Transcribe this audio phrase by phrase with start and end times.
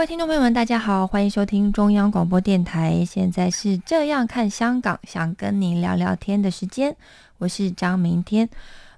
[0.00, 3.04] 各位听众朋友们，大家好，欢迎收听中央广播电台。
[3.04, 6.96] 现在是这样看香港，想跟您聊聊天的时间，
[7.36, 8.48] 我是张明天。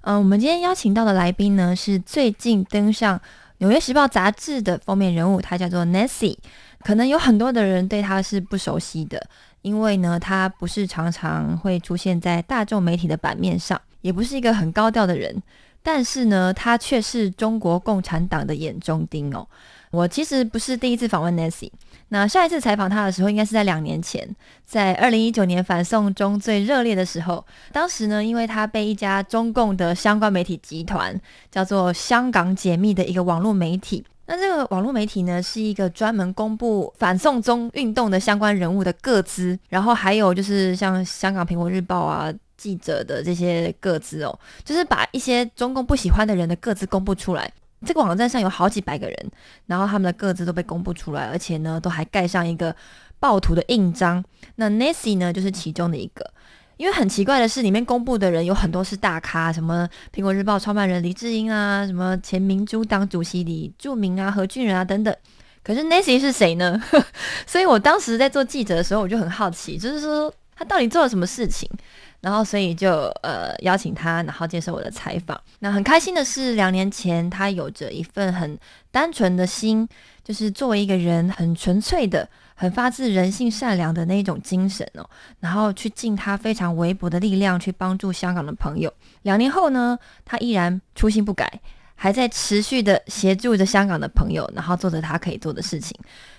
[0.03, 3.19] 嗯、我们今天邀请到的来宾呢，是最近登上
[3.57, 6.37] 《纽约时报》杂志的封面人物，他叫做 Nancy。
[6.85, 9.21] 可能有很多的人对他是不熟悉的，
[9.61, 15.43] 因为呢，他不是常常会出现在大众媒体的版面上，也不是一个很高调的人。
[15.85, 19.45] 但是呢，他却是中国共产党的眼中钉哦。
[19.93, 21.69] 我其实不是第一次访问 Nancy，
[22.07, 24.27] 那上一次采访他的时候，应该是在两年前，
[24.65, 27.45] 在二零一九年反送中最热烈的时候。
[27.71, 31.15] 当时呢，因为他被一家中共的相关媒体集团
[31.51, 34.03] 叫做“香港解密”的一个网络媒体。
[34.25, 47.51] 那这个网络媒体呢，是一个专门公布反送中运动的相关人物的个资，然后还有就是像香港苹果日报啊记者的这些个资哦，就是把一些中共不喜欢的人的个资公布出来。
[47.85, 49.31] 这个网站上有好几百个人，
[49.67, 52.75] 然后他们的各自都被公布出来，而且呢，都还盖上一个
[53.19, 54.23] 暴徒的印章。
[54.55, 56.31] 那 Nancy 呢，就是其中的一个。
[56.77, 65.15] 因为很奇怪的是，里面公布的人有很多是大咖，什么苹果日报创办人李智英啊，什么前民主党主席李柱铭啊、何俊仁啊等等。
[65.63, 66.81] 可是 Nancy 是谁呢？
[67.45, 71.69] 所以我当时在做记者的时候，我就很好奇，就是说他到底做了什么事情。
[72.23, 72.89] 然后，所以就
[73.21, 75.37] 呃邀请他，然后接受我的采访。
[75.59, 78.57] 那很开心的是，两年前他有着一份很
[78.91, 79.85] 单纯的心，
[80.23, 82.25] 就是作为一个人很纯粹的、
[82.55, 85.05] 很发自人性善良的那一种精神哦，
[85.41, 88.93] 然后去尽他非常微薄的力量去帮助香港的朋友。
[89.23, 91.59] 两年后呢，他依然初心不改，
[91.95, 95.93] 还在持续的协助着香港的朋友，然后做着他可以做的事情。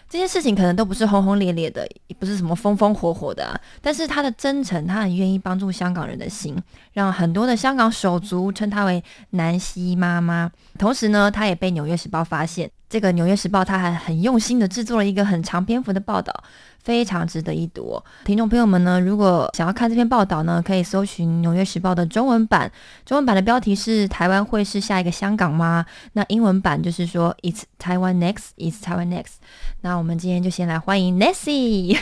[0.08, 6.56] 这些事情可能都不是轰轰烈烈的，也不是什么风风火火的，但是他的真诚，他很愿意帮助香港人的心，
[6.92, 10.50] 让很多的香港手足称他为南希妈妈。
[10.78, 16.32] 同时呢，他也被《纽约时报》发现，这个《纽约时报》它还很用心的制作了一个很长篇幅的报道，
[16.78, 18.04] 非常值得一读、哦。
[18.24, 22.70] 听众朋友们呢，如果想要看这篇报道呢，可以搜寻《纽约时报》的中文版，
[23.04, 25.84] 中文版的标题是“台湾会是下一个香港吗？”
[26.14, 29.38] 那英文版就是说 “It's Taiwan next, It's Taiwan next”。
[29.80, 31.98] 那我们今天就先来欢迎 Nancy，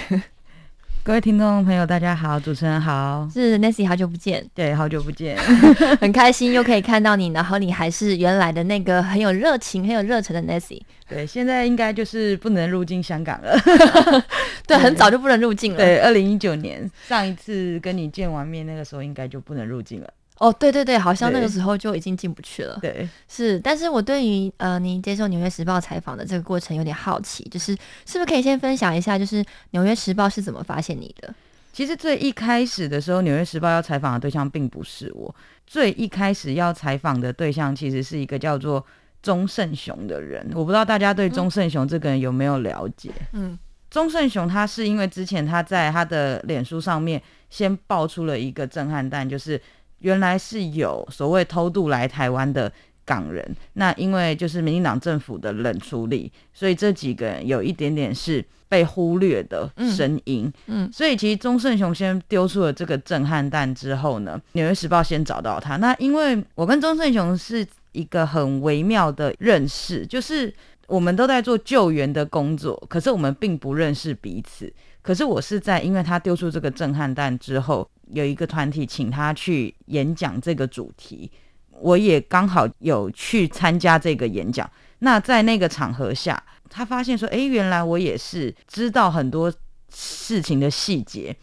[1.04, 5.36] 各位听众朋友，大家好，主持人好，是 Nancy，好久不见，对，好久不见，
[6.00, 10.80] 很开心又可以看到你，然后你还是原来的那个很有热情、很有热忱的 Nancy。
[11.08, 13.58] 对，现在应该就是不能入境香港了，
[14.64, 15.78] 对，很早就不能入境了。
[15.78, 20.08] 对，二零一九年上一次跟你见完面，那个时候应该就不能入境了。
[20.42, 22.76] 哦，对对对，好像那个时候就已经进不去了。
[22.82, 27.72] 对，是，但是我对于呃你接受《纽约时报》采访的这个过程有点好奇，就是
[28.04, 31.32] 是不是可以先分享一下，就是《纽约时报》是怎么发现你的？
[31.72, 35.32] 其实最一开始的时候，《纽约时报》要采访的对象并不是我，
[35.64, 38.84] 最一开始要采访的对象其实是一个叫做
[39.22, 40.44] 钟胜雄的人。
[40.54, 43.12] 我不知道大家对钟胜雄这个人有没有了解？
[43.32, 43.56] 嗯，
[43.88, 49.58] 钟胜雄他是因为之前他在他的脸书上面先爆出了一个震撼弹，就是
[50.02, 52.70] 原来是有所谓偷渡来台湾的
[53.04, 60.50] 港人，那因为就是民进党政府的冷处理，所以这几个人有一点点是被忽略的声音。
[60.66, 65.76] 嗯所以其实钟胜雄先丢出了这个震撼弹之后呢，《纽约时报》先找到他。
[65.78, 70.52] 那因为我跟钟胜雄是一个很微妙的认识，就是
[70.86, 74.72] 我们都在做救援的工作，可是我们并不认识彼此。
[75.02, 81.30] 可是我是在因为他丢出这个震撼弹之后，有一个团体请他去演讲这个主题，
[81.70, 84.70] 我也刚好有去参加这个演讲。
[85.00, 89.52] 那在那个场合下，他发现说：“诶，原来我也是知道很多
[89.92, 91.34] 事情的细节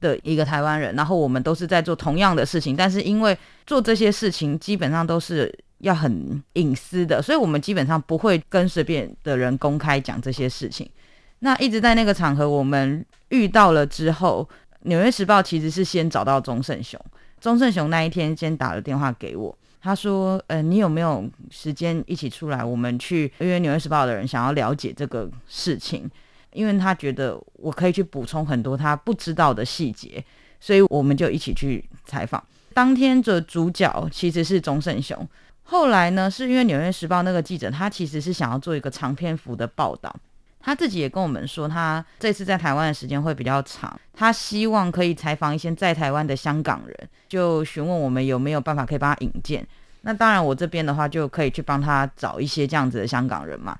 [0.00, 0.94] 的一个台湾人。
[0.94, 3.36] 然后我们都是在做同样的事情，但是因为
[3.66, 10.90] 做这些事情基本上都是要很隐私的，所以我们基本上不会跟随便的人公开讲这些事情。
[11.38, 14.46] 那一直在那个场合，我们遇到了之后，
[14.86, 16.98] 《纽约时报》其实是先找到钟胜雄，
[17.40, 19.56] 钟胜雄那一天先打了电话给我。
[19.82, 22.64] 他说：“呃，你有没有时间一起出来？
[22.64, 26.10] 我们去，因为《纽约时报》的人想要了解这个事情，
[26.52, 30.24] 因为他觉得我可以去补充很多他不知道的细节，
[30.60, 32.42] 所以我们就一起去采访。
[32.74, 35.28] 当天的主角其实是钟胜雄。
[35.64, 40.14] 后来呢，是因为《纽约时报》那个记者，他其实是想要做一个长篇幅的报道。
[40.66, 49.64] 他自己也跟我们说，他这次在台湾的时间会比较长，他希望可以采访一些在台湾的香港人，就询问我们有没有办法可以帮他引荐。
[50.00, 53.78] 那当然，我这边的话就可以去帮他找一些这样子的香港人嘛。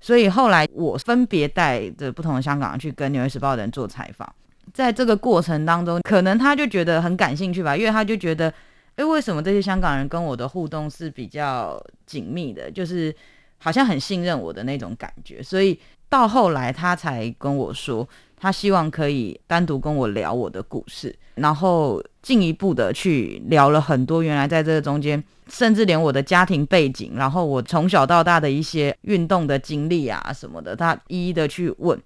[0.00, 4.26] 所以后来我分别带着不同的香港人去跟《纽约时报》的人做采访，
[4.72, 8.50] 在这个过程当中，可能他就觉得很感兴趣吧，因为他就觉得，
[8.96, 13.14] 诶，为什么这些香港人跟我的互动是比较紧密的，就是
[13.58, 15.78] 好像很信任我的那种感觉，所以。
[16.06, 24.22] 到后来，他才跟我说，他希望可以单独跟我聊我的故事，然后进一步的去聊了很多。
[24.22, 32.00] 原来在这个中间，甚至连我的家庭背景，然后我从小到大的一些运动的经历啊什么的，他一一的去问。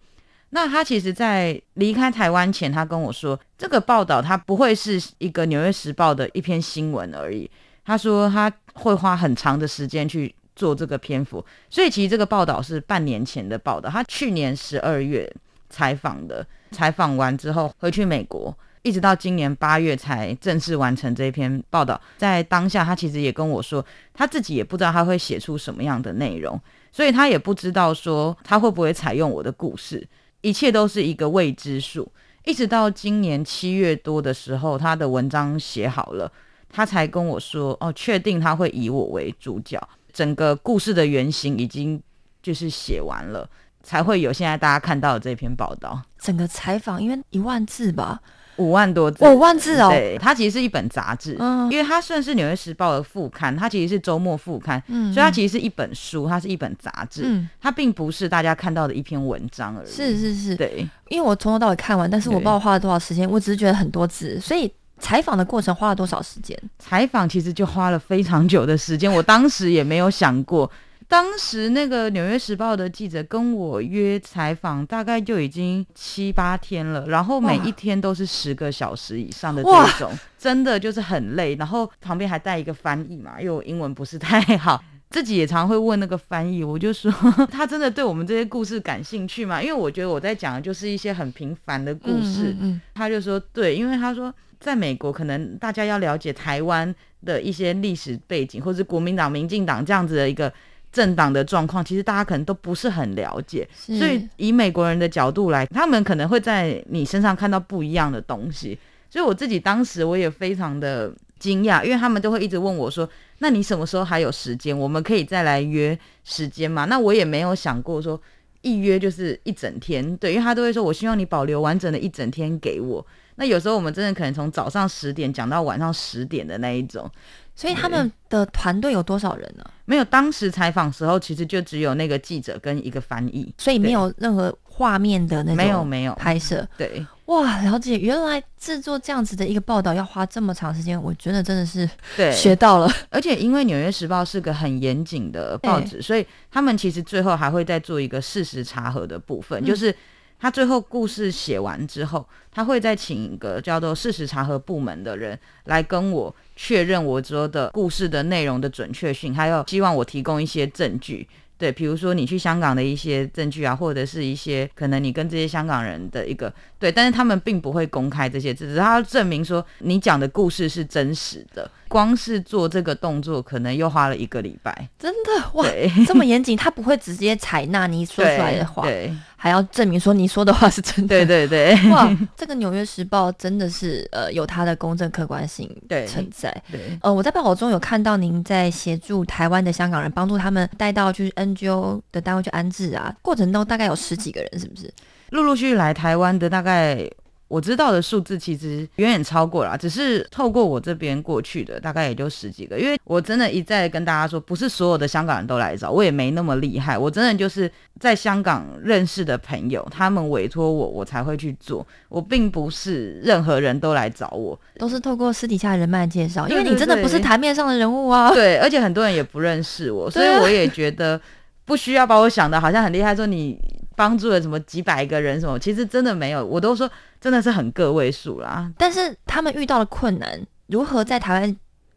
[0.50, 7.50] 那他其实，在离开台湾前，他跟我说，这个报道他不会是一个《纽约时报》的一篇新闻而已。
[7.84, 10.34] 他说他会花很长的时间去。
[10.58, 13.88] 做这个篇幅，所以其实这个报道是半年前的报道。
[13.88, 15.32] 他去年十二月
[15.70, 18.52] 采访的，采访完之后回去美国，
[18.82, 22.00] 一直到今年八月才正式完成这篇报道。
[22.16, 30.04] 在当下，他其实也跟我说，他自己也不知道他会写出什么样的内容，所以他也不知道说他会不会采用我的故事，
[30.40, 32.10] 一切都是一个未知数。
[32.44, 36.32] 一直到今年七月多的时候，他的文章写好了，
[36.70, 39.78] 他才跟我说，哦，确定他会以我为主角。
[40.12, 42.00] 整个故事的原型已经
[42.42, 43.48] 就是写完了，
[43.82, 46.02] 才会有现在大家看到的这篇报道。
[46.18, 48.20] 整个采访因为一万字吧，
[48.56, 49.88] 五万多字，五万字哦。
[49.90, 59.88] 对，它其实是一本杂志，嗯，因为它算是《纽约时报》的副刊，它其实是周末副刊，嗯，所以它其实是一本书，它是一本杂志，嗯，它并不是大家看到的一篇文章而已。
[59.88, 64.72] 是是是，对，因为我从头到尾看完，但是我不知道花了多少时间，我只是觉得很多字，所以。
[64.98, 66.58] 采访的过程花了多少时间？
[66.78, 70.70] 采访其实就花了非常久的时间，我当时也没有想过。
[71.06, 81.54] 当时那个《纽约时报》的记者跟我约采访，大概就已经七八天了，然后每一天都是十个小时以上的这种，真的就是很累。
[81.54, 87.10] 然后旁边还带一个翻译嘛，因为我英文不是太好，自己也常会问那个翻译，我就说
[87.50, 89.62] 他真的对我们这些故事感兴趣吗？
[89.62, 92.56] 因为我觉得我在讲的就是一些很平凡的故事。
[92.60, 94.34] 嗯，他就说对，因为他说。
[94.60, 96.92] 在美国，可能大家要了解台湾
[97.24, 100.52] 的一些历史背景，或者是国民党、民进党这样子的一个
[100.90, 103.64] 政党的状况，其实大家可能都不是很了解。
[103.76, 108.76] 所以以美国人的角度来，他们可能会在你身上看到不一样的东西。
[109.08, 113.08] 所以我自己当时我也非常的惊讶，因为他们都会一直问我说
[113.38, 114.76] ：“那你什么时候还有时间？
[114.76, 118.20] 我们可以再来约时间吗？”那我也没有想过说
[118.62, 123.04] 一约就是一整天，对，因为他都会说：“我希望你保留完整的一整天给我。”
[123.36, 127.08] 那有时候我们真的可能从早上十点讲到晚上十点的那一种，
[127.54, 129.64] 所以他们的团队有多少人呢？
[129.84, 136.66] 没有，当时采访时候其实就只有那个记者跟一个翻译，所以没有任何画面的那种没有没有拍摄。
[136.76, 142.90] 对，哇，了解，原来制作这样子的一个报道要花这么长时间，我觉得真的是对学到了。
[143.10, 149.94] 而且因为《纽约时报》是个很严谨的报纸，所以他们其实最后还会再做一个事实查核的部分，就是。
[150.40, 161.28] 他最后故事写完之后，他会再请一个叫做事实查核部门的人来跟我确认我说的故事的内容的准确性，还有希望我提供一些证据。
[161.56, 171.70] 对，比如说你去香港的一些证据啊，或者是一些可能你跟这些香港人的一个对，但是他们并不会公开这些，只是他要证明说你讲的故事是真实的。
[171.88, 174.88] 光是做这个动作，可能又花了一个礼拜。
[174.98, 175.66] 真的哇，
[176.06, 178.82] 这么严谨，他不会直接采纳你说出来的话。
[178.82, 179.10] 对。
[179.40, 185.66] 还要证明说你说的话是真的，对对对，哇， 这个《纽约时报》真的是呃有它的公正客观性
[186.08, 186.50] 存在。
[186.70, 194.92] 对，呃，我在报道中有看到您在协助台湾的香港人，帮助他们带到去 NGO 的单位去安置啊，过程中大概有十几个人，是不是？
[195.30, 197.08] 陆陆续续来台湾的大概。
[197.48, 221.18] 我知道的数字其实远远超过了，只是透过我这边过去的大概也就十几个，因为我真的一再跟大家说，不是所有的香港人都来找我，也没那么厉害，我真的就是在香港认识的朋友，他们委托我，我才会去做，我并不是任何人都来找我，都是透过私底下人脉介绍，因为你真的不是台面上的人物啊，对，而且很多人也不认识我， 所以我也觉得
[221.64, 223.58] 不需要把我想的好像很厉害，说你。
[223.98, 225.58] 帮助了什么几百个人什么？
[225.58, 226.88] 其实真的没有，我都说
[227.20, 228.72] 真的是很个位数啦。
[228.78, 231.56] 但是他们遇到的困难，如何在台湾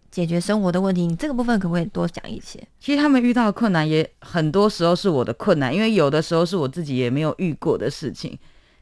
[0.10, 2.60] 解决生活的问题，你这个部分可不可以多讲一些？
[2.79, 8.36] 其实他们遇到的困难也很多时候是我的困难，因为有的时候是我自己也没有遇过的事情。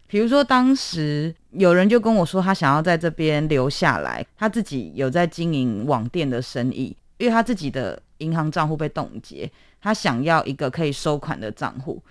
[0.08, 12.02] 比如说，当时有人就跟我说，他想要在这边留下来，他自己有在经营网店的生意，因为他自己的银行账户被冻结，他想要一个可以收款的账户。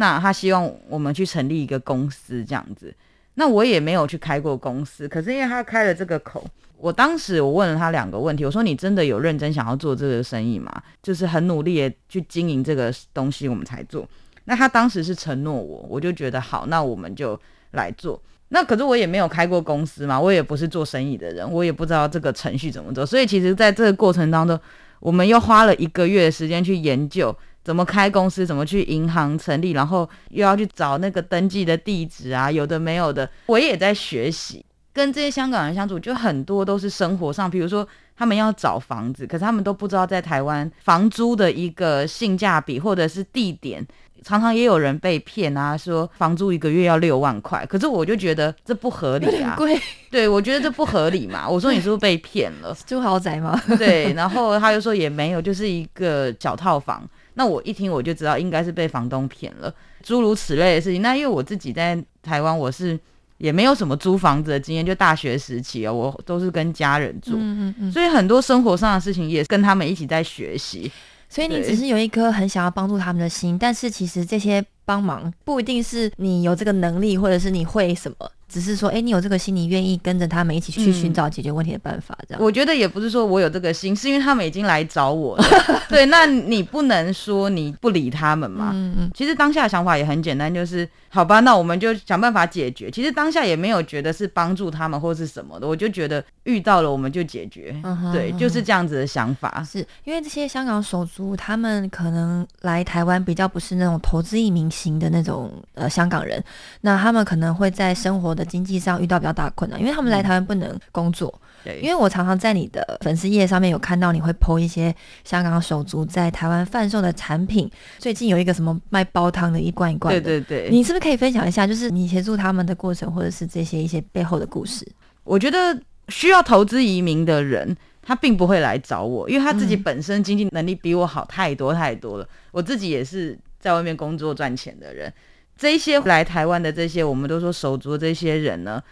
[0.00, 2.92] 那他希望我们去成立一个公司这样子。
[3.34, 6.42] 那我也没有去开过公司，可是因为他开了这个口，
[6.78, 10.72] 我当时我问了他两个问题，我说你真的有认真想要做这个生意吗？
[11.02, 14.08] 就是很努力的去经营这个东西，我们才做。
[14.46, 17.38] 那他当时是承诺我，我就觉得好，那我们就
[17.72, 18.20] 来做。
[18.48, 23.04] 那可是我也没有开过公司嘛，我也不是做生意的人，我也不知道这个程序怎么做。
[23.04, 24.58] 所以其实在这个过程当中，
[24.98, 27.36] 我们又花了一个月的时间去研究。
[27.62, 28.46] 怎么开公司？
[28.46, 29.72] 怎么去银行成立？
[29.72, 34.64] 然后又要去找那个登记的地址啊，有的没有的，我也在学习。
[34.92, 37.86] 跟这些香港人相处，就很多都是生活上，比如说
[38.16, 43.86] 他们要找房子，可是他们都不知道在台湾房租的一个性价比，或者是地点，
[44.24, 51.48] 常常也有人被骗啊，说房租一个月要六万块，可是我就觉得这不合理啊，贵，对我觉得这不合理嘛。
[51.48, 52.76] 我说你是不是被骗了？
[52.84, 53.62] 住豪宅吗？
[53.78, 57.08] 对，然后他就说也没有，就是一个小套房。
[57.40, 61.00] 那我一听我就知道应该是被房东骗了，诸如此类的事情。
[61.00, 63.00] 那因为我自己在台湾，我是
[63.38, 70.92] 也没有什么租房子的经验，就大学时期哦，我都是跟家人住，嗯嗯嗯，所以很多生活上的事情也跟他们一起在学习。
[71.30, 78.30] 所以你只是有一颗很想要帮助他们的心，但是其实这些帮忙不一定是你有这个能力，或者是你会什么。
[78.50, 82.42] 只是说，哎，你有这个心，你愿意跟着他们一起去寻找解决问题的办法，这样。
[82.42, 85.44] 我觉得也不是说我有这个心，是因为他们已经来找我了。
[85.88, 88.72] 对，那你不能说你不理他们嘛。
[88.74, 89.10] 嗯嗯。
[89.14, 92.90] 其实当下的想法也很简单，就是好吧，那我们就想办法解决。
[92.90, 97.74] 其实当下也没有觉得是帮助他们或是什么的，我就觉得遇到了我们就解决。
[98.12, 99.64] 对，就是这样子的想法。
[99.68, 106.42] 是因为这些香港手足，他们可能来台湾比较不是那种投资移民型的那种呃香港人，
[106.80, 111.32] 那他们可能会在生活的经济上遇到比较大的困难，因为他们来台湾不能工作。
[111.62, 114.94] 对，因为我常常在你的粉丝页上面有看到你会 PO 一些
[115.24, 117.70] 香港手足在台湾贩售的产品。
[117.98, 120.20] 最近有一个什么卖煲汤的，一罐一罐的。
[120.22, 124.90] 对对对，你是不是可以分享一下，就是你协助他们的过程，或者是这些一些背后的故事？
[125.22, 125.78] 我觉得
[126.08, 132.26] 需要投资移民的人，他并不会来找我，因为他自己本身经济能力比我好太多太多了。
[132.52, 135.12] 我自己也是在外面工作赚钱的人。
[135.60, 138.82] 这些来台湾的这些，我们都说手足这些人呢，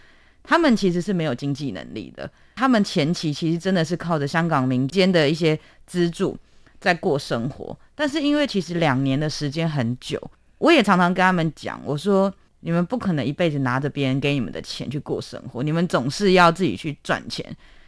[0.43, 2.31] 他们其实是没有经济能力的。
[2.55, 6.37] 他们前期其实真的是靠着香港民间的一些资助
[6.79, 7.75] 在过生活。
[7.95, 10.21] 但是因为其实两年的时间很久，
[10.59, 17.43] 我也常常跟他们讲，我说你们不可能一辈子拿着别人给你们的钱去过生活，你们总是要自己去赚钱。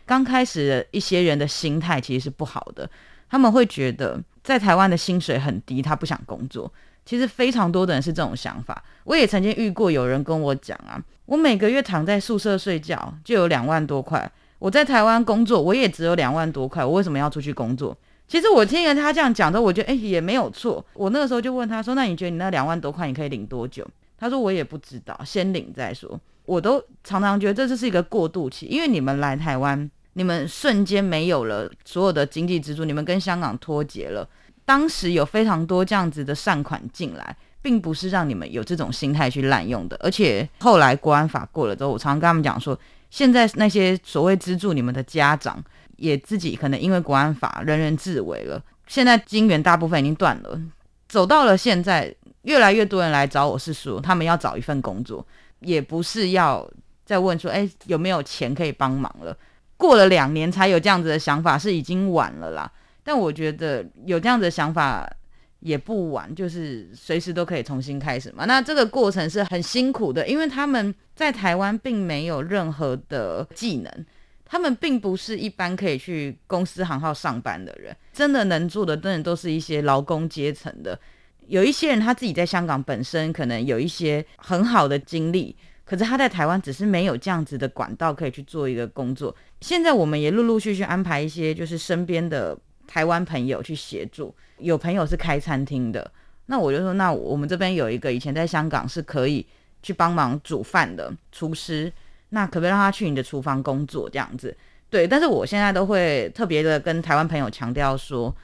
[0.08, 2.90] 刚开始的一些人的心态其实是不好的，
[3.30, 6.74] 他们会觉得在台湾的薪水很低，他不想工作。
[7.12, 17.94] 其实非常多的人是这种想法，我也曾经遇过有人跟我讲啊，我每个月躺在宿舍睡觉就有两万多块，我在台湾工作我也只有两万多块，我为什么要出去工作？
[18.30, 20.86] 其实我听了他这样讲的，我觉得哎也没有错。
[20.94, 23.86] 我那个时候就问他说，那你觉得你那两万多块你可以领多久？
[24.18, 26.18] 他说我也不知道，先领再说。
[26.46, 34.26] 我都常常觉得这就是一个过渡期，因为你们来台湾，你们瞬间没有了所有的经济支柱，你们跟香港脱节了。
[34.66, 39.98] 当时有非常多这样子的善款进来，并不是让你们有这种心态去滥用的。
[40.00, 42.78] 而且后来国安法过了之后，我常常跟他们讲说，
[43.10, 45.62] 现在那些所谓资助你们的家长，
[45.98, 48.62] 也自己可能因为国安法人人自危了。
[48.88, 50.60] 现在金源大部分已经断了，
[51.08, 52.14] 走到了现在，
[52.44, 55.26] 越来越多人来找我是说，他们要找一份工作，
[55.60, 56.70] 也不是要
[57.06, 59.36] 再问说，哎，有没有钱可以帮忙了。
[59.78, 62.72] 过了两年才有这样子的想法，是已经晚了啦。
[63.04, 65.12] 但我觉得有这样的想法
[65.60, 68.46] 也不晚，就是随时都可以重新开始嘛。
[68.46, 74.06] 那这个过程是很辛苦的，因为他们在台湾并没有任何的技能，
[74.46, 81.00] 他们并不是一般可以去公司行号上班的人，真的能做的，真的都是一些劳工阶层的。
[81.48, 85.56] 有一些人他自己在香港本身可能有一些很好的经历，
[85.86, 89.36] 可是他在台湾只是没有这样子的管道可以去做一个工作。
[89.60, 92.58] 现在我们也陆陆续续安排一些，就是身边的。
[92.88, 96.12] 台湾朋友去协助，有朋友是开餐厅的，
[96.48, 99.46] 那我就说，那我们这边有一个以前在香港是可以
[99.82, 101.92] 去帮忙煮饭的厨师，
[102.30, 104.56] 那可不可以让他去你的厨房工作这样子？
[104.90, 108.36] 对，但是我现在都会特别的跟台湾朋友强调说，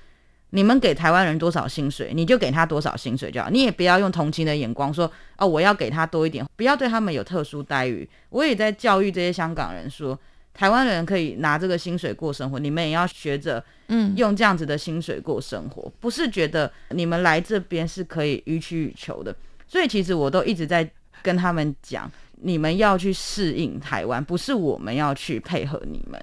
[0.52, 8.10] 你们给台湾人多少薪水，你就给他多少薪水就好，你也不要用同情的眼光说，哦，我要给他多一点，不要对他们有特殊待遇。
[8.30, 10.18] 我也在教育这些香港人说。
[10.58, 19.34] 台湾人可以拿这个薪水过生活，你们也要学着嗯，用这样子的薪水过生活，不是觉得你们来这边是可以予取予求的。
[19.68, 20.90] 所以其实我都一直在
[21.22, 22.12] 跟他们讲，
[22.42, 26.20] 你们要去适应台湾，不是我们要去配合你们。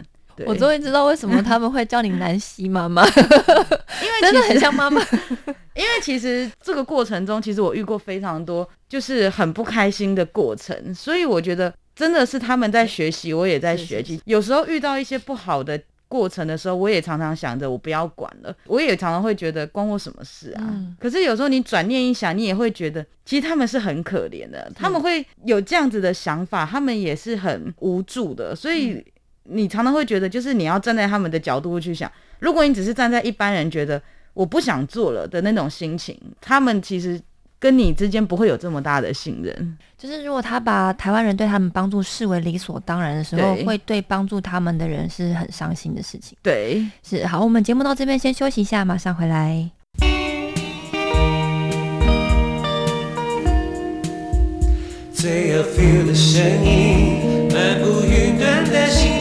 [0.47, 5.01] 我终于知道为什么他们会叫你南希妈妈，因为真的很像妈妈。
[5.77, 14.21] 因为其实这个过程中，其实我遇过非常多就是很不开心的过程，所以我觉得真的是他们在学习，我也在学习。
[14.25, 20.63] 有时候遇到一些不好的过程的时候，我也常常想着我不要管了，我也常常会觉得关我什么事啊？
[20.67, 29.05] 嗯可是有时候你转念一想，你也会觉得其实他们是很可怜的，他们会有这样子的想法，他们也是很无助的，所以
[29.45, 32.11] 你常常会觉得，就是你要站在他们的角度去想，
[32.41, 34.01] 如果你只是站在一般人觉得。
[34.35, 37.21] 我不想做了的那种心情，他们其实
[37.65, 39.79] 跟你之间不会有这么大的信任。
[39.97, 46.37] 就是如果他把台湾人对他们帮助视为理所当然的时候，对会对帮助他们的人是很伤心的事情。
[46.43, 49.71] 对，是好，我们节目到这边先休息一下，马上回来。
[55.15, 59.14] 最有 feel 的声音，漫步云端的心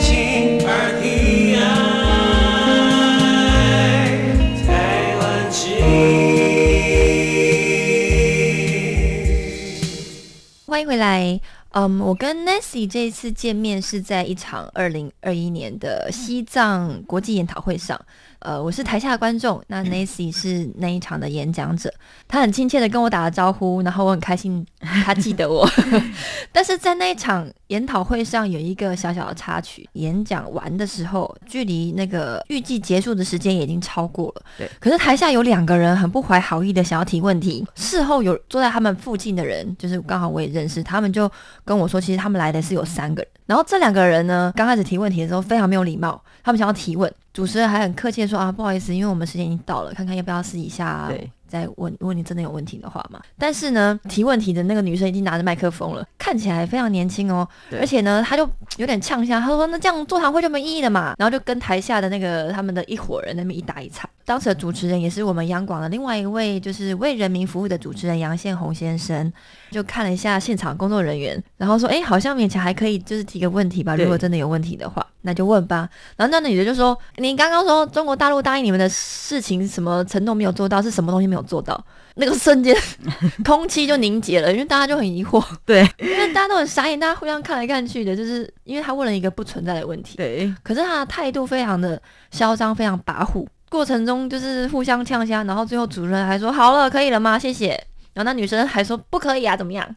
[10.86, 11.40] 回来。
[11.72, 18.00] 嗯，我跟 Nancy 这一次见面是在一场二零二一年的西藏国际研讨会上。
[18.44, 21.92] 呃，我是台下的观众，那 Nancy 是那一场的演讲者。
[22.28, 25.68] 他很亲切的跟我打了招呼，然后我很开心他记得我。
[26.52, 34.44] 但是在那一场研讨会上有一个小小的插曲，演讲完的时候，距离那个预计结束的时间已经超过了。
[34.58, 41.32] 对，可是台下有两个人很不怀好意的想要提问题，事后有坐在他们附近的人，就是刚好我也认识，他们就
[41.64, 51.30] 跟我说，其实他们来的是有三个人，然后这两个人呢，刚开始提问题的时候非常没有礼貌，他们想要提问，主持人还很客气的说啊，不好意思，因为我们时间已经到了，看看要不要私底下对。
[51.46, 53.22] 再问，如果你真的有问题的话嘛。
[53.38, 57.48] 但是呢，提问题的那个女生已经拿着麦克风了，看起来非常年轻哦，
[57.80, 64.10] 而且呢，她就有点呛下，她说那这样座谈会就没意义了嘛，然后就跟台下的那个他们的一伙人那边一打一场。
[64.26, 69.32] 当时的主持人也是我们央广的另外一位，就是为人民服务的主持人杨宪宏先生，
[69.74, 75.90] 就看了一下现场工作人员，然后说，哎，好像勉强还可以，就是提个问题吧，如果真的有问题的话，那就问吧。
[76.16, 81.84] 然后那女的就说，你刚刚说中国大陆答应你们的事情，什么承诺没有做到，是什么东西没有做到？
[82.16, 82.78] 那个瞬间，
[83.44, 97.40] 空气就凝结了，因为大家就很疑惑，对因为大家都很傻眼，大家互相看来看去的，就是因为他问了一个不存在的问题，对可是他的态度非常的嚣张，非常跋扈，过程中就是互相呛虾，然后最后主持人还说好了，可以了吗？
[97.40, 97.84] 谢谢。
[98.14, 99.88] 然后那女生还说不可以啊，怎么样？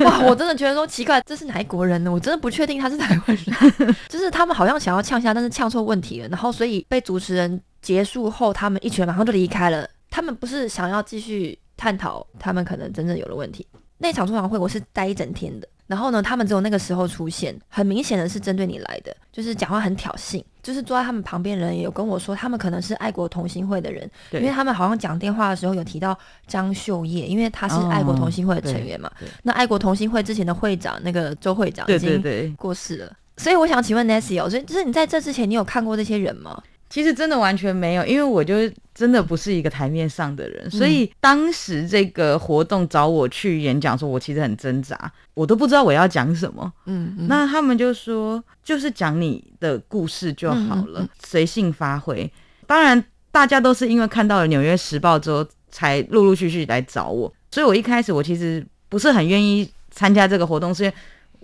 [0.00, 2.12] 哇，我真的觉得说奇怪，这是哪一国人呢？
[2.12, 9.88] 我真的不确定他是台湾人， 就是他们好像想要呛下，但是呛错问题了，然后所以被主持人结束后，他们一群人马上就离开了。
[10.10, 13.66] 他们不是想要继续探讨他们可能真正有了问题。
[13.98, 20.40] 那场座谈会我是待一整天的，然后呢，他们只有那个时候出现，很明显的是针对你来的，就是讲话很挑衅。
[20.64, 29.08] 就是坐在他们旁边的人也有跟我说，他们可能是爱国同心会的人，因为他们好像讲电话的时候有提到张秀叶，因为他是爱国同心会的成员嘛。
[29.20, 36.60] 对那爱国同心会之前的会长那个周会长已经过世了，所以我想请问 Nancy 哦，所以就是你在这之前，你有看过这些人吗？
[36.94, 38.54] 其实真的完全没有，因为我就
[38.94, 46.72] 真的不是一个台面上的人，所以当时这个活动找我去演讲，说我其实很挣扎，我都不知道我要讲什么。
[46.86, 52.32] 嗯，嗯那他们就说，就是讲你的故事就好了嗯嗯嗯，随性发挥。
[52.64, 60.94] 当然，大家都是因为看到了《纽约时报》之后，才陆陆续续来找我，所以我一开始我其实不是很愿意参加这个活动，是因为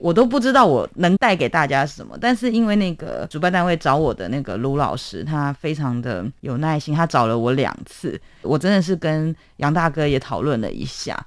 [0.00, 2.16] 我都不知道我能带给大家什么。
[2.18, 11.18] 但是因为那个主办单位找我的那个卢老师，他非常的有耐心，他找了我两次，我真的是跟杨大哥也讨论了一下。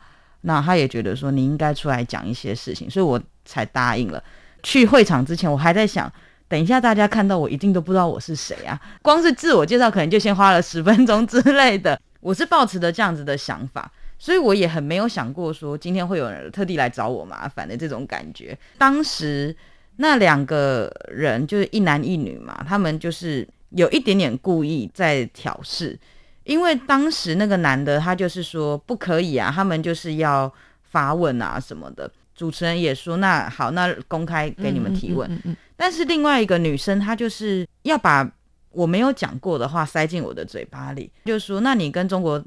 [0.42, 4.22] 那他也觉得说你应该出来讲一些事情，所以我才答应了。
[4.64, 6.12] 去会场之前，我还在想，
[6.48, 11.98] 等一下大家看到我一定都不知道我是谁啊，光是自我介绍可能就先花了十分钟之类的。
[12.20, 13.92] 我是抱持着这样子的想法，
[14.24, 18.58] 所以我也很没有想过说今天会有人特地来找我麻烦的这种感觉。
[18.78, 19.54] 当时
[19.98, 26.00] 那两个人就是一男一女嘛，他们就是有一点点故意在挑事。
[26.46, 30.50] 因为当时那个男的他就是说不可以啊，他们就是要
[30.84, 32.10] 发问啊什么的。
[32.34, 35.30] 主持人也说那好，那公开给你们提问。
[35.30, 38.32] 嗯嗯嗯但是另外一个女生她就是要把
[38.72, 42.42] 我没有讲过的话塞进我的嘴巴里，就说那你跟中国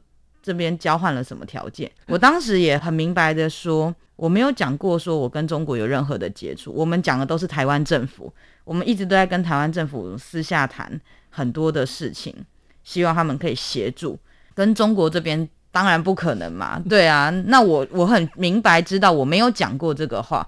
[0.47, 1.91] 这边交换了什么条件。
[2.07, 8.33] 我当时也很明白的说，我没有讲过说我跟中国有任何的接触，我们讲的都是台湾政府，
[8.63, 12.33] 我们一直都在跟台湾政府私下谈很多的事情，
[12.85, 14.17] 希望他们可以协助。
[14.55, 20.47] 跟中国这边当然不可能嘛，对啊，那我我很明白知道我没有讲过这个话。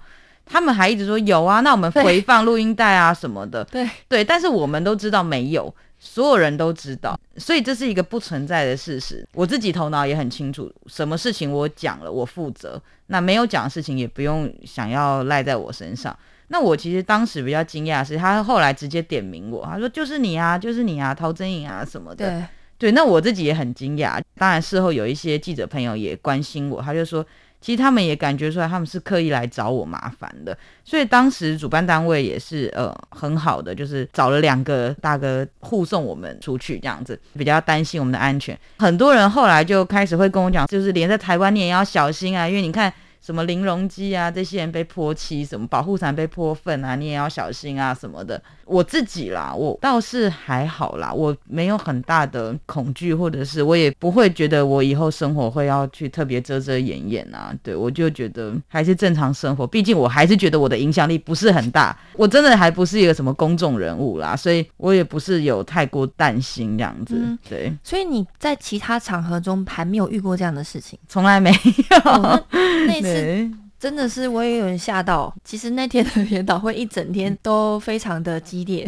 [0.51, 3.63] 他们还一直说有啊，那我们回放录音带啊什么的。
[3.65, 9.27] 对对，但是我们都知道没有，所有人都知道，所以这是一个不存在的事实。
[9.33, 16.17] 我自己头脑也很清楚，什么事情我讲了，我负责；那没有讲的事情也不用想要赖在我身上。
[16.47, 22.29] 那我其实当时比较惊讶的是，他后来直接点名我，他说就是你啊，就是你啊，陶真颖啊什么的。
[22.29, 22.45] 对
[22.77, 24.21] 对，那我自己也很惊讶。
[24.37, 27.25] 当然事后有一些记者朋友也关心我，他就说。
[27.61, 38.57] 其实他们也感觉出来，他们是刻意来找我麻烦的，所以当时主办单位也是呃很好的，就是找了两个大哥护送我们出去，这样子比较担心我们的安全。
[38.77, 42.91] 很多人后来就开始会跟我讲，就是连在台湾你也要小心啊，因为你看。
[43.21, 48.41] 什么玲珑机啊，这些人被泼漆，什么保护伞被泼粪啊，你也要小心啊，什么的。
[48.69, 57.53] 我自己啦，我倒是还好啦，我没有很大的恐惧，或者是我也不会觉得我以后生活会要去特别遮遮掩掩啊。
[57.63, 67.19] 对我就觉得还是正常生活，毕竟我还是觉得我的影响力不是很大，我真的还不是一个什么公众人物啦，所以我也不是有太过担心这样子。
[67.49, 72.43] 对，所以你在其他场合中还没有遇过这样的事情，从来没有。
[72.87, 73.49] 那次。
[73.79, 75.33] 真的是我也有人吓到。
[75.43, 78.85] 其实那天的研讨会一整天都非常的激烈，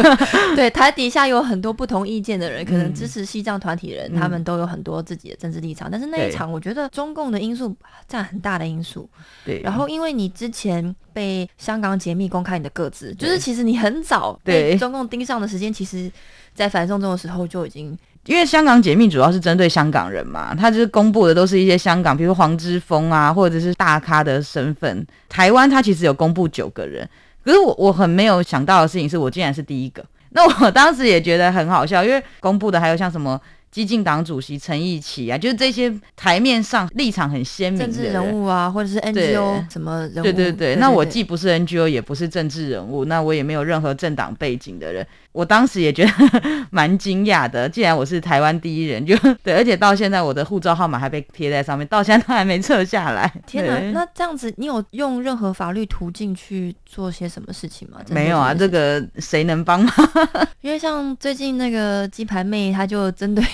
[0.56, 5.90] 对台底下有很多不同意见的人，可能支持西藏团体的人，他们都有很多自己的政治立场。
[5.90, 7.76] 但是那一场，我觉得中共的因素
[8.08, 9.08] 占很大的因素。
[9.44, 16.10] 对，然后因为你之前被香港解密公开你的个资，就是其实你很早被中共盯上的时间，其实
[16.54, 17.96] 在反送中的时候就已经。
[18.26, 25.06] 因为香港解密主要是针对香港人嘛，他就是公布的都是一些香港，比如黄之锋啊，或者是大咖的身份。
[25.28, 27.08] 台湾他其实有公布九个人，
[27.44, 30.04] 可是我我很没有想到的事情是我竟然是第一个。
[30.30, 33.40] 那我当时也觉得很好笑，因为公布的还有像什么。
[33.70, 40.22] 激进党主席陈义奇啊，就是这些台面上立场很鲜明的政治人物啊，或者是 NGO 什么人物。
[40.24, 45.06] 对对对，那我既不是 NGO，也不是政治人物，那我也没有任何政党背景的人。
[45.32, 46.12] 我当时也觉得
[46.70, 53.32] 蛮惊讶的，既然我是台湾第一人， 就对，而且到现在我的护照号码还被贴在上面，到现在都还没撤下来。
[53.46, 57.98] 天哪，那这样子，你有用任何法律途径去做些什么事情吗？
[58.10, 59.94] 没有啊，这个谁能帮忙？
[60.62, 63.44] 因为像最近那个鸡排妹，她就针对。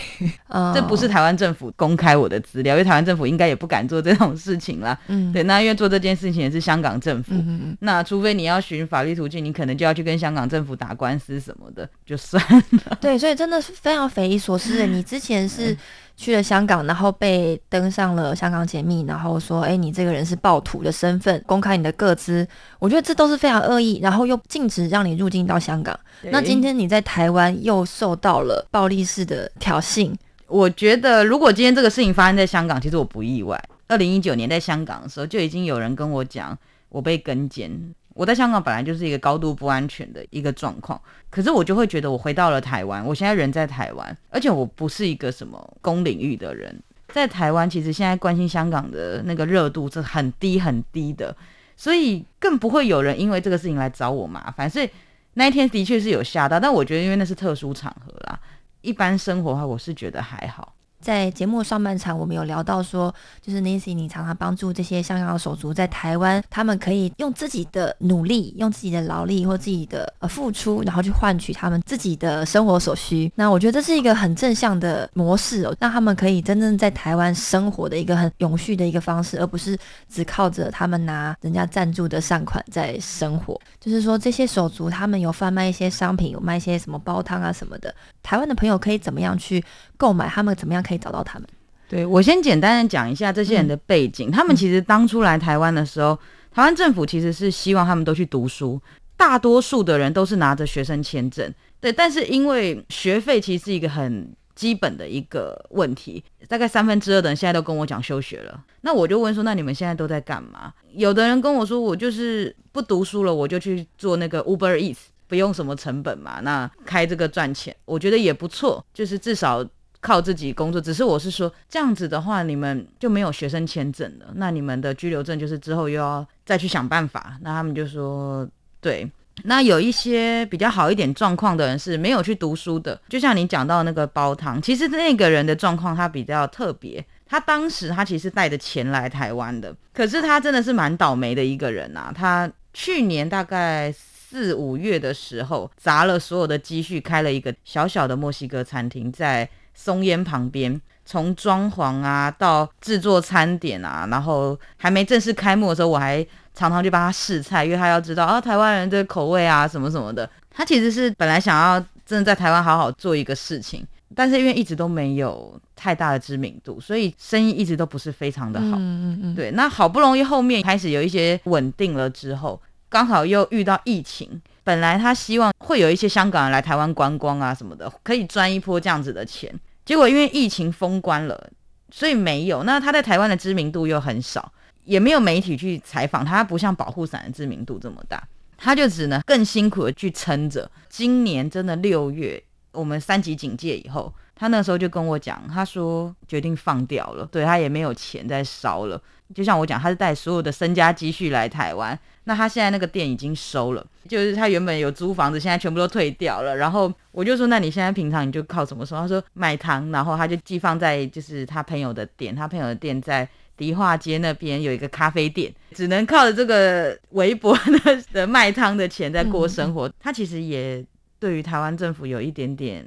[0.49, 4.99] 呃这不是台湾政府公开我的资料，因为台湾政府应该也不敢做这种事情啦。
[5.09, 12.42] 嗯，对，那因为做这件事情也是香港政府，嗯那除非你要寻法律途径，你可能就要去跟香港政府打官司什么的，就算
[12.87, 12.96] 了。
[13.00, 14.87] 对，所以真的是非常匪夷所思的。
[14.87, 15.76] 你之前是。
[16.18, 22.48] 去了香港，然后被登上了香港解密，然后说：“哎，你这个人是暴徒的身份，公开你的个资。”
[22.81, 25.94] 我觉得这都是非常恶意，然后又禁止让你入境到香港。
[26.31, 30.11] 那今天你在台湾又受到了暴力式的挑衅，
[30.46, 33.62] 我觉得如果今天这个事情发生在香港，其实我不意外。
[33.87, 37.70] 二零一九年在香港的时候，就已经有人跟我讲我被跟监。
[38.16, 40.98] 我在香港本来就是一个高度不安全的一个状况，
[41.29, 46.74] 可是我就会觉得我回到了台湾，我现在人在台湾，而且我不是一个什么公领域的人，
[47.09, 51.37] 在台湾其实现在关心香港的那个热度是很低很低的，
[51.76, 54.88] 所以更不会有人因为这个事情来找我麻烦，所以
[55.35, 58.40] 那一天的确是有吓到，但我觉得因为那是特殊场合啦，
[58.81, 60.72] 一般生活的话我是觉得还好。
[61.00, 73.30] 在节目上半场，我们有聊到说，就是 Nancy，你常常帮助这些香港的手足在台湾，他们可以用自己的努力，用自己的劳力或自己的呃付出，然后去换取他们自己的生活所需。
[73.37, 79.78] 那我觉得这是一个很正向的模式哦，让他们可以真正在台湾生活的一个很永续的一个方式，而不是
[80.09, 83.61] 只靠着他们拿人家赞助的善款在生活。
[83.78, 89.64] 就是说，这些手足他们有贩卖一些商品，有卖一些什么煲汤啊什么的，台湾的朋友可以怎么样去
[89.96, 90.28] 购买？
[90.28, 90.96] 他们怎么样可以？
[90.98, 91.46] 找到他们，
[91.88, 94.30] 对我先简单的讲一下这些人的背景。
[94.30, 96.18] 他们其实当初来台湾的时候，
[96.50, 98.80] 台湾政府其实是希望他们都去读书，
[99.16, 101.52] 大多数的人都是拿着学生签证。
[101.78, 108.59] 对，但是因为学费其实是一个很基本的一个问题，大概三分之二的人现在都跟我讲休学了。
[108.80, 110.72] 那我就问说，那你们现在都在干嘛？
[110.94, 114.96] 有的人跟我说，我就是不读书了，我就去做那个 Uber Eats，
[115.28, 119.64] 不用什么成本嘛，那开这个赚钱，我觉得也不错，就是至少。
[120.07, 127.37] 靠自己工作，只是我是说这样子的话，你们就没有学生签证了，那你们的居留证就是之后又要再去想办法。
[127.42, 128.49] 那他们就说，
[128.81, 129.11] 对，
[129.42, 142.12] 那有一些比较好一点状况的人是没有去读书的，就像你讲到那个煲汤，其实那个人的状况他比较特别，他当时他其实带着钱来台湾的，可是他真的是蛮倒霉的一个人啊。
[142.14, 150.81] 他去年大概四五月的时候，砸了所有的积蓄，开了一个小小的墨西哥餐厅，在松烟旁边。
[151.09, 160.29] 从装潢啊到制作餐点啊，然后还没正式开幕的时候，我还常常去帮他试菜，因为他要知道啊台湾人的口味啊什么什么的。
[160.51, 163.87] 他其实是本来想要真的在台湾好好做一个事情，
[164.17, 168.67] 但是因为一直都没有太大的知名度，所以生意一直都不是非常的好。
[168.67, 169.35] 嗯嗯嗯。
[169.37, 174.40] 对，那好不容易后面开始有一些稳定了之后，刚好又遇到疫情。
[174.64, 179.55] 本来他希望会有一些香港人来台湾观光啊什么的，可以赚一波这样子的钱。
[179.85, 181.49] 结果因为疫情封关了，
[181.92, 182.64] 所以没有。
[182.64, 188.20] 那他在台湾的知名度又很少，也没有媒体去采访他，不像保护伞的知名度这么大，
[188.59, 190.68] 他就只能更辛苦的去撑着。
[190.88, 199.01] 今年真的六月，我们三级警戒以后，他那时候就跟我讲，他说决定放掉了，对他也没有钱再烧了。
[199.33, 201.96] 就像我讲，他是带所有的身家积蓄来台湾。
[202.29, 206.57] 那他现在那个店已经收了，就是他原本有租房子，现在全部都退掉了。
[206.57, 208.97] 然后我就说，那你现在平常你就靠什么收？
[208.97, 219.89] 他说卖汤，然后他就寄放在就是他朋友的店，他朋友的店在迪化街那边有一个咖啡店，只能靠着这个微薄的的卖汤的钱在过生活。
[220.01, 220.85] 他其实也
[221.21, 222.85] 对于台湾政府有一点点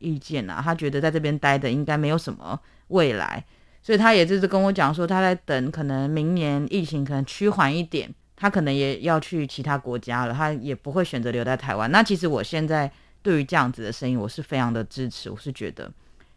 [0.00, 3.42] 意见啊，他觉得在这边待的应该没有什么未来，
[3.82, 8.14] 所以他也就是跟我讲说，他在等可能明年疫情可能趋缓一点。
[8.42, 11.88] 他可能也要去其他国家了，他也不会选择留在台湾。
[11.92, 12.90] 那其实我现在
[13.22, 15.30] 对于这样子的声音，我是非常的支持。
[15.30, 15.88] 我是觉得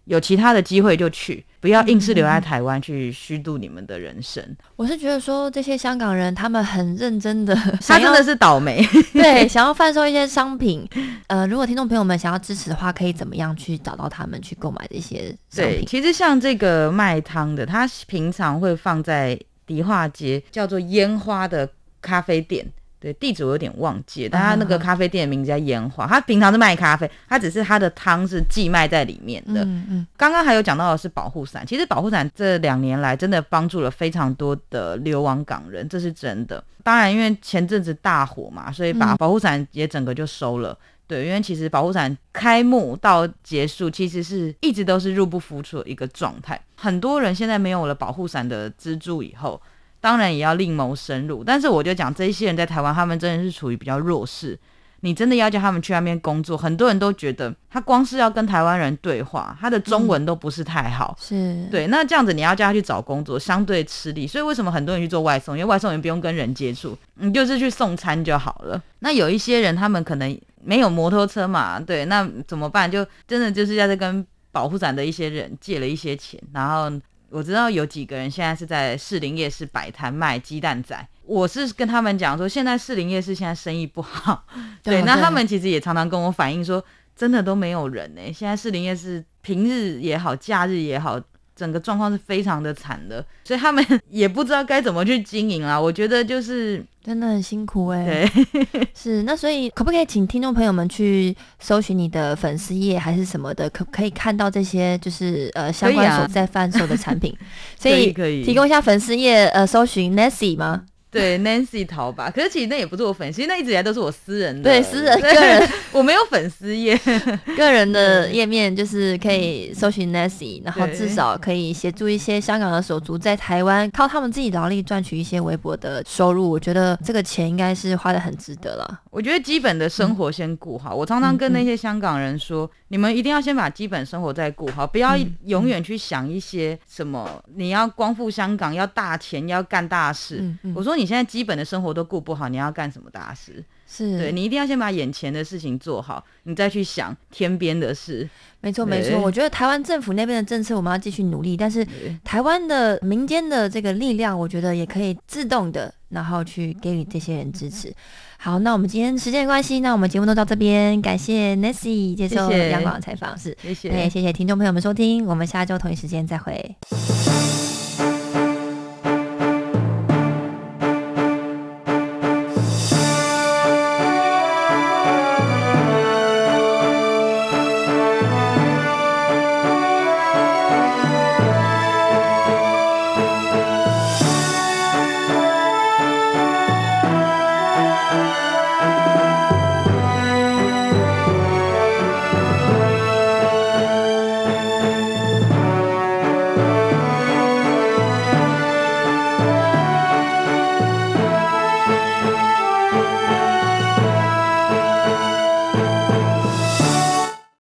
[0.04, 4.56] 有其他的机会就去，不要硬是留在台湾去虚度你们的人生。
[4.76, 7.56] 我是觉得说这些香港人他们很认真的，
[7.88, 10.88] 他真的是倒霉， 对， 想要贩售一些商品。
[11.26, 15.84] 呃，如果听众朋友们想要支持的话，可以怎么样去找到他们去购买这些商品？
[15.88, 21.68] 其实像这个卖汤的，他平常会放在迪化街，叫做烟花的。
[22.06, 22.64] 咖啡店，
[23.00, 26.06] 对地址我有点忘记，但他那个咖啡店的名字叫烟花。
[26.06, 29.64] 他平常是卖咖啡，他只是他的汤是寄卖在里面的。
[29.64, 30.08] 嗯嗯。
[30.16, 36.64] 刚刚还有讲到的是保护伞，其实保护伞这两年来真的帮助了非常多的流亡港人，这是真的。
[36.84, 40.78] 当然，因为前阵子大火嘛，所以把保护伞也整个就收了。
[41.08, 46.60] 对，因为其实保护伞开幕到结束，其实是一直都是入不敷出的一个状态。
[46.76, 49.62] 很多人现在没有了保护伞的资助以后。
[50.06, 54.56] 当然也要另谋生路，但是我就讲这些人在台湾，他们真的是处于比较弱势。
[55.00, 61.18] 你真的要叫他们去那边工作，很多人都觉得他光是要跟台湾人对话，他的中文都不是太好。
[61.20, 64.28] 是对，那这样子你要叫他去找工作，相对吃力。
[64.28, 65.58] 所以为什么很多人去做外送？
[65.58, 68.80] 因为外送员不用跟人接触，你就是去送餐就好了。
[69.00, 72.90] 那有一些人他们可能没有摩托车嘛，对，那怎么办？
[72.92, 76.92] 就真的就是要在跟保护伞的一些人借了一些钱，然后。
[77.30, 84.46] 我知道有几个人现在是在士林夜市摆摊卖鸡蛋仔，我是跟他们讲说，现在士林夜市现在生意不好，
[84.84, 86.84] 对，那他们其实也常常跟我反映说，
[87.16, 88.22] 真的都没有人呢。
[88.34, 91.22] 现在士林夜市平日也好，假日也好。
[91.56, 95.80] 整个状况是非常的惨的，所以他们 也不知道该怎么去经营啊。
[95.80, 98.06] 我觉得就是真的很辛苦哎。
[98.06, 107.36] 对， 是那所以可不可以请听众朋友们去搜寻你的粉丝页还是什么的，可可以看到这些就是呃相关所在贩售的产品？
[107.80, 110.84] 所以可以提供一下粉丝页呃搜寻 Nancy 吗？
[111.16, 117.00] 对，Nancy 淘吧，可是其实那也不是我粉丝，那一直以来都是我私人的，对，私人个人， 我没有粉丝页，
[117.56, 129.00] 个人的页面就是可以搜寻 Nancy，然后至少可以协助一些香港的手足在台湾靠他们自己劳力赚取一些微薄的收入，我觉得这个钱应该是花的很值得了。
[129.16, 140.44] 我觉得基本的生活先顾好，我常常跟那些香港人说，你们一定要先把基本生活再顾好，不要永远去想一些什么你要光复香港，要大钱，要干大事。
[140.76, 141.06] 我说你。
[141.06, 143.64] 你现在基本的生活都顾不好，你要干什么大事？
[143.88, 148.28] 是对你一定要先把眼前的事情做好，你再去想天边的事。
[148.60, 149.22] 没错，没错。
[149.22, 151.86] 我觉得台湾政府那边的政策我们要继续努力，但是
[152.24, 157.94] 台湾的民间的这个力量，我觉得也可以自动的，然后去给予这些人支持。
[158.38, 166.76] 好，那我们今天时间关系，那我们节目都到这边，感谢 Nancy 接受央广的采访，是谢谢，谢谢听众朋友们收听，我们下周同一时间再会。